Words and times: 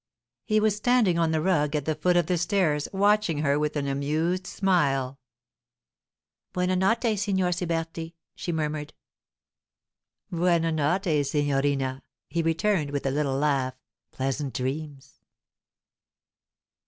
He 0.47 0.59
was 0.59 0.75
standing 0.75 1.19
on 1.19 1.29
the 1.29 1.43
rug 1.43 1.75
at 1.75 1.85
the 1.85 1.93
foot 1.93 2.17
of 2.17 2.25
the 2.25 2.39
stairs, 2.39 2.87
watching 2.91 3.43
her 3.43 3.59
with 3.59 3.75
an 3.75 3.87
amused 3.87 4.47
smile. 4.47 5.19
'Buona 6.53 6.75
notte, 6.75 7.19
Signor 7.19 7.51
Siberti,' 7.51 8.15
she 8.33 8.51
murmured. 8.51 8.95
'Buona 10.31 10.71
notte, 10.71 11.23
signorina,' 11.23 12.01
he 12.31 12.41
returned, 12.41 12.89
with 12.89 13.05
a 13.05 13.11
little 13.11 13.37
laugh. 13.37 13.75
'Pleasant 14.11 14.55
dreams! 14.55 15.19